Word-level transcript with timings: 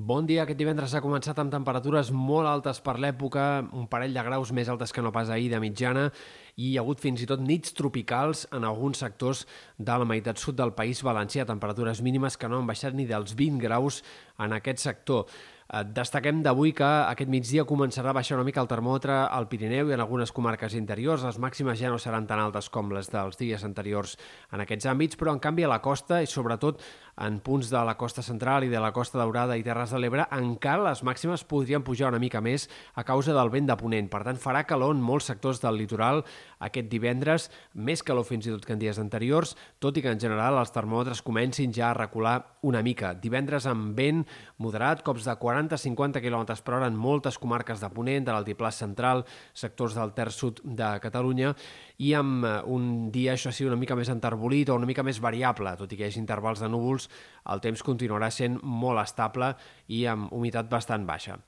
Bon 0.00 0.24
dia. 0.24 0.46
Aquest 0.46 0.56
divendres 0.56 0.94
ha 0.96 1.02
començat 1.04 1.36
amb 1.42 1.52
temperatures 1.52 2.08
molt 2.14 2.48
altes 2.48 2.78
per 2.80 2.94
l'època, 3.02 3.42
un 3.76 3.84
parell 3.90 4.14
de 4.16 4.22
graus 4.24 4.52
més 4.56 4.70
altes 4.72 4.94
que 4.96 5.02
no 5.04 5.12
pas 5.12 5.28
ahir 5.28 5.50
de 5.52 5.60
mitjana, 5.60 6.06
i 6.56 6.70
hi 6.70 6.78
ha 6.78 6.84
hagut 6.84 7.02
fins 7.04 7.20
i 7.20 7.28
tot 7.28 7.42
nits 7.44 7.74
tropicals 7.76 8.46
en 8.56 8.64
alguns 8.64 9.02
sectors 9.04 9.44
de 9.76 9.98
la 10.00 10.08
meitat 10.08 10.40
sud 10.40 10.56
del 10.56 10.72
País 10.78 11.04
Valencià, 11.04 11.44
temperatures 11.44 12.00
mínimes 12.06 12.40
que 12.40 12.48
no 12.48 12.62
han 12.62 12.70
baixat 12.70 12.96
ni 12.96 13.04
dels 13.10 13.36
20 13.36 13.60
graus 13.60 14.00
en 14.40 14.56
aquest 14.56 14.80
sector. 14.88 15.26
Eh, 15.70 15.84
destaquem 15.94 16.40
d'avui 16.42 16.72
que 16.74 16.86
aquest 16.86 17.30
migdia 17.30 17.62
començarà 17.68 18.10
a 18.10 18.16
baixar 18.16 18.34
una 18.34 18.46
mica 18.46 18.62
el 18.62 18.70
termòmetre 18.70 19.20
al 19.30 19.46
Pirineu 19.52 19.90
i 19.90 19.94
en 19.94 20.02
algunes 20.02 20.32
comarques 20.34 20.74
interiors. 20.74 21.22
Les 21.22 21.38
màximes 21.38 21.78
ja 21.78 21.92
no 21.92 21.98
seran 22.02 22.26
tan 22.26 22.42
altes 22.42 22.70
com 22.74 22.90
les 22.90 23.10
dels 23.12 23.38
dies 23.38 23.62
anteriors 23.66 24.16
en 24.50 24.64
aquests 24.64 24.88
àmbits, 24.90 25.20
però 25.20 25.36
en 25.36 25.38
canvi 25.38 25.68
a 25.68 25.70
la 25.70 25.78
costa 25.84 26.22
i 26.24 26.26
sobretot 26.30 26.82
en 27.20 27.38
punts 27.40 27.70
de 27.70 27.84
la 27.86 27.96
costa 28.00 28.22
central 28.22 28.64
i 28.66 28.72
de 28.72 28.80
la 28.82 28.92
costa 28.92 29.18
daurada 29.18 29.56
i 29.56 29.64
Terres 29.66 29.94
de 29.94 30.00
l'Ebre 30.02 30.26
encara 30.36 30.88
les 30.88 31.04
màximes 31.06 31.44
podrien 31.44 31.84
pujar 31.86 32.10
una 32.10 32.22
mica 32.22 32.42
més 32.44 32.68
a 32.94 33.04
causa 33.04 33.36
del 33.36 33.52
vent 33.54 33.70
de 33.70 33.78
ponent. 33.80 34.10
Per 34.10 34.22
tant, 34.26 34.40
farà 34.40 34.64
calor 34.66 34.96
en 34.96 35.00
molts 35.04 35.30
sectors 35.30 35.62
del 35.62 35.78
litoral 35.80 36.24
aquest 36.60 36.90
divendres, 36.92 37.48
més 37.74 38.02
calor 38.02 38.26
fins 38.28 38.48
i 38.48 38.54
tot 38.54 38.66
que 38.66 38.74
en 38.76 38.82
dies 38.82 38.98
anteriors, 39.00 39.56
tot 39.78 39.96
i 39.96 40.04
que 40.04 40.12
en 40.12 40.20
general 40.20 40.58
els 40.60 40.74
termòmetres 40.74 41.22
comencin 41.22 41.72
ja 41.72 41.90
a 41.90 41.96
recular 41.96 42.36
una 42.66 42.82
mica. 42.82 43.14
Divendres 43.14 43.66
amb 43.70 43.96
vent 43.96 44.26
moderat, 44.58 45.04
cops 45.06 45.24
de 45.28 45.36
40 45.40 45.60
40-50 45.60 46.20
km 46.20 46.62
per 46.64 46.74
hora 46.74 46.88
en 46.88 46.96
moltes 46.96 47.38
comarques 47.38 47.80
de 47.80 47.90
Ponent, 47.92 48.24
de 48.24 48.32
l'altiplà 48.32 48.70
central, 48.74 49.24
sectors 49.54 49.94
del 49.98 50.12
terç 50.16 50.38
sud 50.40 50.62
de 50.64 50.90
Catalunya, 51.02 51.54
i 52.00 52.14
amb 52.16 52.46
eh, 52.46 52.54
un 52.64 53.10
dia, 53.12 53.34
això 53.34 53.52
sí, 53.52 53.66
una 53.68 53.78
mica 53.80 53.96
més 53.98 54.10
enterbolit 54.12 54.70
o 54.70 54.78
una 54.78 54.88
mica 54.88 55.04
més 55.06 55.20
variable, 55.20 55.74
tot 55.78 55.92
i 55.92 55.98
que 55.98 56.06
hi 56.06 56.10
hagi 56.10 56.22
intervals 56.22 56.62
de 56.62 56.70
núvols, 56.72 57.09
el 57.50 57.62
temps 57.64 57.82
continuarà 57.82 58.30
sent 58.34 58.58
molt 58.62 59.00
estable 59.02 59.54
i 59.88 60.04
amb 60.10 60.32
humitat 60.32 60.68
bastant 60.70 61.06
baixa. 61.08 61.38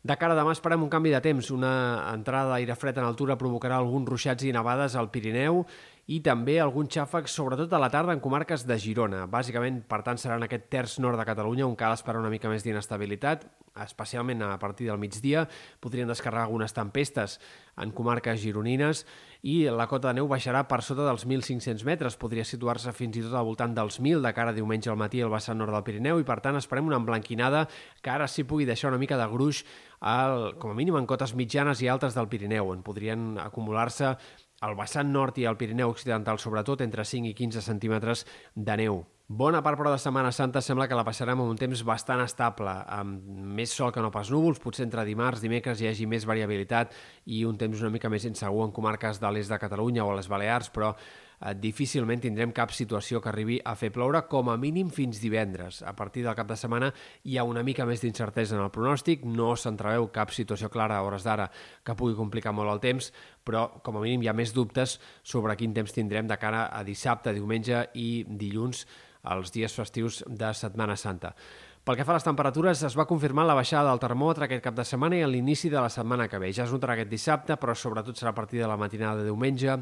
De 0.00 0.16
cara 0.16 0.32
a 0.32 0.38
demà 0.38 0.54
esperem 0.56 0.80
un 0.80 0.88
canvi 0.88 1.10
de 1.12 1.20
temps. 1.20 1.50
Una 1.52 1.72
entrada 2.08 2.54
d'aire 2.54 2.76
fred 2.78 2.96
en 2.96 3.04
altura 3.04 3.36
provocarà 3.36 3.76
alguns 3.76 4.08
ruixats 4.08 4.46
i 4.48 4.52
nevades 4.56 4.96
al 4.96 5.10
Pirineu 5.12 5.66
i 6.10 6.18
també 6.26 6.56
algun 6.58 6.88
xàfec, 6.90 7.28
sobretot 7.30 7.70
a 7.70 7.78
la 7.78 7.88
tarda, 7.92 8.16
en 8.16 8.22
comarques 8.22 8.64
de 8.66 8.74
Girona. 8.82 9.22
Bàsicament, 9.30 9.76
per 9.86 10.00
tant, 10.02 10.18
serà 10.18 10.34
en 10.40 10.46
aquest 10.46 10.66
terç 10.72 10.96
nord 10.98 11.20
de 11.20 11.26
Catalunya 11.28 11.68
on 11.68 11.76
cal 11.78 11.94
esperar 11.94 12.18
una 12.18 12.32
mica 12.32 12.50
més 12.50 12.66
d'inestabilitat, 12.66 13.44
especialment 13.84 14.42
a 14.42 14.56
partir 14.58 14.88
del 14.88 14.98
migdia. 14.98 15.44
Podrien 15.78 16.10
descarregar 16.10 16.48
algunes 16.48 16.74
tempestes 16.74 17.38
en 17.78 17.94
comarques 17.94 18.40
gironines 18.42 19.04
i 19.46 19.70
la 19.70 19.86
cota 19.86 20.10
de 20.10 20.18
neu 20.18 20.26
baixarà 20.28 20.64
per 20.68 20.80
sota 20.82 21.06
dels 21.06 21.28
1.500 21.28 21.86
metres. 21.86 22.18
Podria 22.18 22.42
situar-se 22.44 22.90
fins 22.90 23.20
i 23.20 23.24
tot 23.28 23.38
al 23.38 23.46
voltant 23.46 23.78
dels 23.78 24.00
1.000 24.02 24.26
de 24.26 24.34
cara 24.34 24.50
a 24.50 24.58
diumenge 24.58 24.90
al 24.90 24.98
matí 24.98 25.22
al 25.22 25.30
vessant 25.30 25.62
nord 25.62 25.78
del 25.78 25.86
Pirineu 25.86 26.18
i, 26.18 26.26
per 26.26 26.40
tant, 26.42 26.58
esperem 26.58 26.90
una 26.90 26.98
emblanquinada 26.98 27.68
que 28.02 28.10
ara 28.10 28.26
sí 28.26 28.42
pugui 28.42 28.66
deixar 28.66 28.90
una 28.90 28.98
mica 28.98 29.20
de 29.20 29.30
gruix 29.30 29.62
al, 30.00 30.56
com 30.58 30.74
a 30.74 30.76
mínim 30.76 30.98
en 30.98 31.06
cotes 31.06 31.38
mitjanes 31.38 31.86
i 31.86 31.88
altes 31.92 32.18
del 32.18 32.28
Pirineu, 32.28 32.74
on 32.74 32.82
podrien 32.82 33.36
acumular-se 33.38 34.16
al 34.60 34.76
vessant 34.76 35.08
nord 35.08 35.38
i 35.40 35.46
al 35.48 35.56
Pirineu 35.56 35.88
Occidental, 35.88 36.38
sobretot 36.38 36.82
entre 36.84 37.04
5 37.08 37.30
i 37.30 37.34
15 37.36 37.62
centímetres 37.64 38.26
de 38.54 38.76
neu. 38.76 39.00
Bona 39.30 39.60
part, 39.62 39.78
però, 39.78 39.92
de 39.94 40.02
Setmana 40.02 40.32
Santa 40.34 40.60
sembla 40.60 40.88
que 40.90 40.96
la 40.98 41.04
passarem 41.06 41.38
amb 41.38 41.52
un 41.52 41.58
temps 41.58 41.84
bastant 41.86 42.20
estable, 42.20 42.72
amb 42.92 43.22
més 43.56 43.72
sol 43.72 43.92
que 43.94 44.02
no 44.02 44.10
pas 44.12 44.28
núvols, 44.28 44.58
potser 44.60 44.84
entre 44.84 45.04
dimarts, 45.06 45.40
dimecres 45.40 45.80
hi 45.80 45.86
hagi 45.88 46.08
més 46.10 46.26
variabilitat 46.26 46.92
i 47.30 47.44
un 47.46 47.56
temps 47.56 47.80
una 47.80 47.92
mica 47.94 48.10
més 48.10 48.26
insegur 48.26 48.66
en 48.66 48.74
comarques 48.74 49.22
de 49.22 49.30
l'est 49.30 49.54
de 49.54 49.60
Catalunya 49.62 50.04
o 50.04 50.10
a 50.10 50.18
les 50.18 50.28
Balears, 50.28 50.68
però 50.74 50.92
eh, 51.40 51.54
difícilment 51.56 52.22
tindrem 52.22 52.52
cap 52.56 52.72
situació 52.74 53.20
que 53.20 53.30
arribi 53.32 53.58
a 53.64 53.74
fer 53.78 53.90
ploure 53.94 54.22
com 54.28 54.50
a 54.52 54.56
mínim 54.60 54.90
fins 54.94 55.20
divendres. 55.22 55.82
A 55.82 55.94
partir 55.96 56.24
del 56.26 56.36
cap 56.38 56.48
de 56.48 56.58
setmana 56.60 56.92
hi 57.24 57.38
ha 57.38 57.46
una 57.48 57.64
mica 57.66 57.86
més 57.88 58.04
d'incertesa 58.04 58.56
en 58.56 58.64
el 58.64 58.72
pronòstic, 58.74 59.24
no 59.24 59.54
s'entreveu 59.56 60.10
cap 60.14 60.34
situació 60.36 60.70
clara 60.70 60.98
a 60.98 61.06
hores 61.06 61.24
d'ara 61.26 61.50
que 61.84 61.96
pugui 61.96 62.18
complicar 62.18 62.52
molt 62.56 62.72
el 62.72 62.82
temps, 62.84 63.12
però 63.44 63.66
com 63.82 63.96
a 63.96 64.04
mínim 64.04 64.24
hi 64.24 64.32
ha 64.32 64.36
més 64.36 64.54
dubtes 64.56 64.98
sobre 65.22 65.56
quin 65.56 65.74
temps 65.74 65.96
tindrem 65.96 66.28
de 66.28 66.38
cara 66.40 66.68
a 66.68 66.84
dissabte, 66.84 67.34
diumenge 67.34 67.86
i 67.94 68.24
dilluns, 68.28 68.86
els 69.30 69.52
dies 69.52 69.74
festius 69.76 70.22
de 70.26 70.54
Setmana 70.56 70.96
Santa. 70.96 71.34
Pel 71.80 71.96
que 71.96 72.04
fa 72.04 72.12
a 72.12 72.18
les 72.18 72.26
temperatures, 72.26 72.82
es 72.84 72.94
va 72.96 73.06
confirmar 73.08 73.46
la 73.48 73.54
baixada 73.56 73.88
del 73.88 74.00
termòmetre 74.02 74.44
aquest 74.44 74.62
cap 74.66 74.74
de 74.76 74.84
setmana 74.84 75.16
i 75.16 75.22
a 75.24 75.28
l'inici 75.32 75.70
de 75.72 75.80
la 75.80 75.88
setmana 75.88 76.26
que 76.28 76.38
ve. 76.38 76.50
Ja 76.52 76.66
es 76.66 76.74
notarà 76.74 76.92
aquest 76.92 77.08
dissabte, 77.08 77.56
però 77.56 77.72
sobretot 77.72 78.20
serà 78.20 78.34
a 78.34 78.36
partir 78.36 78.60
de 78.60 78.68
la 78.68 78.76
matinada 78.76 79.22
de 79.22 79.30
diumenge 79.30 79.78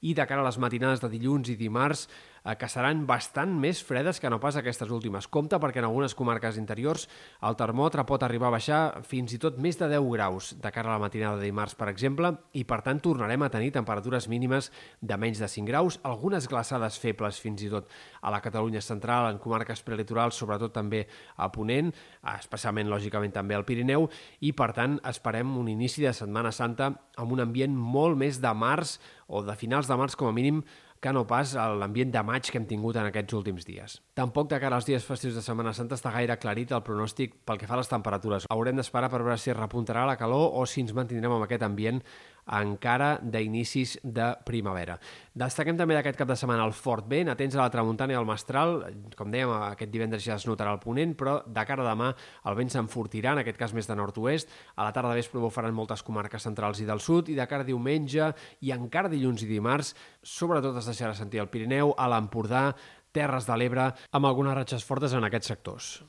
i 0.00 0.14
de 0.16 0.26
cara 0.26 0.42
a 0.42 0.48
les 0.48 0.58
matinades 0.58 1.02
de 1.02 1.10
dilluns 1.12 1.50
i 1.52 1.56
dimarts 1.60 2.06
que 2.58 2.68
seran 2.72 3.04
bastant 3.08 3.52
més 3.60 3.82
fredes 3.84 4.20
que 4.20 4.30
no 4.32 4.40
pas 4.40 4.56
aquestes 4.56 4.90
últimes. 4.90 5.28
Compte 5.28 5.58
perquè 5.60 5.82
en 5.82 5.88
algunes 5.88 6.14
comarques 6.16 6.58
interiors 6.60 7.06
el 7.46 7.56
termòmetre 7.60 8.06
pot 8.08 8.24
arribar 8.24 8.48
a 8.48 8.56
baixar 8.56 8.80
fins 9.06 9.34
i 9.36 9.40
tot 9.42 9.58
més 9.60 9.78
de 9.80 9.88
10 9.92 10.08
graus 10.14 10.52
de 10.60 10.72
cara 10.72 10.90
a 10.90 10.96
la 10.96 11.04
matinada 11.04 11.38
de 11.40 11.48
dimarts, 11.48 11.76
per 11.78 11.90
exemple, 11.92 12.32
i 12.56 12.64
per 12.64 12.80
tant 12.86 13.00
tornarem 13.02 13.44
a 13.44 13.50
tenir 13.52 13.72
temperatures 13.76 14.28
mínimes 14.32 14.70
de 15.00 15.20
menys 15.20 15.40
de 15.42 15.48
5 15.48 15.68
graus, 15.68 16.00
algunes 16.02 16.48
glaçades 16.48 16.98
febles 17.00 17.40
fins 17.40 17.64
i 17.66 17.70
tot 17.72 17.90
a 18.22 18.32
la 18.32 18.40
Catalunya 18.40 18.80
central, 18.84 19.30
en 19.30 19.40
comarques 19.42 19.84
prelitorals, 19.86 20.38
sobretot 20.40 20.72
també 20.74 21.06
a 21.36 21.50
Ponent, 21.52 21.92
especialment, 22.36 22.88
lògicament, 22.90 23.34
també 23.34 23.56
al 23.56 23.66
Pirineu, 23.68 24.08
i 24.40 24.52
per 24.56 24.72
tant 24.76 24.98
esperem 25.08 25.56
un 25.60 25.68
inici 25.68 26.04
de 26.04 26.14
Setmana 26.16 26.52
Santa 26.52 26.90
amb 27.20 27.34
un 27.36 27.44
ambient 27.44 27.74
molt 27.76 28.18
més 28.18 28.40
de 28.40 28.52
març 28.56 28.98
o 29.30 29.44
de 29.46 29.54
finals 29.58 29.88
de 29.88 29.96
març 29.98 30.16
com 30.18 30.30
a 30.30 30.34
mínim 30.34 30.62
que 31.00 31.12
no 31.16 31.24
pas 31.26 31.54
l'ambient 31.80 32.12
de 32.12 32.22
maig 32.26 32.44
que 32.50 32.58
hem 32.60 32.66
tingut 32.68 32.98
en 33.00 33.08
aquests 33.08 33.36
últims 33.38 33.64
dies. 33.64 33.96
Tampoc 34.18 34.50
de 34.50 34.58
cara 34.60 34.76
als 34.76 34.88
dies 34.88 35.06
festius 35.06 35.38
de 35.38 35.44
Setmana 35.44 35.72
Santa 35.76 35.96
està 35.96 36.12
gaire 36.12 36.36
aclarit 36.36 36.74
el 36.76 36.84
pronòstic 36.84 37.38
pel 37.48 37.60
que 37.60 37.68
fa 37.68 37.78
a 37.78 37.80
les 37.80 37.88
temperatures. 37.88 38.46
Haurem 38.52 38.76
d'esperar 38.76 39.08
per 39.08 39.22
veure 39.22 39.38
si 39.40 39.56
repuntarà 39.56 40.04
la 40.06 40.18
calor 40.20 40.50
o 40.60 40.66
si 40.68 40.84
ens 40.84 40.92
mantindrem 40.96 41.32
amb 41.32 41.48
aquest 41.48 41.64
ambient 41.64 42.02
encara 42.58 43.14
d'inicis 43.22 43.96
de 44.02 44.32
primavera. 44.46 44.96
Destaquem 45.38 45.78
també 45.78 45.94
d'aquest 45.94 46.18
cap 46.18 46.28
de 46.28 46.36
setmana 46.38 46.64
el 46.66 46.74
fort 46.74 47.06
vent, 47.10 47.30
atents 47.30 47.54
a 47.56 47.62
la 47.62 47.70
tramuntana 47.70 48.14
i 48.14 48.18
al 48.18 48.26
mestral, 48.28 48.80
com 49.16 49.30
dèiem, 49.30 49.52
aquest 49.70 49.92
divendres 49.92 50.24
ja 50.26 50.36
es 50.36 50.46
notarà 50.48 50.74
el 50.74 50.82
ponent, 50.82 51.14
però 51.18 51.38
de 51.46 51.64
cara 51.68 51.86
a 51.86 51.90
demà 51.92 52.10
el 52.50 52.58
vent 52.58 52.72
s'enfortirà, 52.74 53.36
en 53.36 53.44
aquest 53.44 53.60
cas 53.60 53.74
més 53.76 53.88
de 53.88 53.96
nord-oest, 53.96 54.50
a 54.76 54.86
la 54.86 54.94
tarda 54.96 55.14
vespre 55.14 55.42
bufaran 55.42 55.76
moltes 55.76 56.02
comarques 56.06 56.42
centrals 56.42 56.82
i 56.82 56.88
del 56.88 57.00
sud, 57.00 57.30
i 57.30 57.38
de 57.38 57.46
cara 57.46 57.66
a 57.66 57.70
diumenge 57.70 58.32
i 58.66 58.74
encara 58.74 59.12
dilluns 59.12 59.46
i 59.46 59.50
dimarts, 59.50 59.94
sobretot 60.22 60.76
es 60.82 60.90
deixarà 60.90 61.14
sentir 61.14 61.42
el 61.42 61.50
Pirineu, 61.52 61.94
a 61.96 62.10
l'Empordà, 62.10 62.70
Terres 63.10 63.46
de 63.46 63.56
l'Ebre, 63.58 63.90
amb 64.14 64.26
algunes 64.26 64.54
ratxes 64.54 64.86
fortes 64.86 65.14
en 65.14 65.26
aquests 65.26 65.54
sectors. 65.54 66.00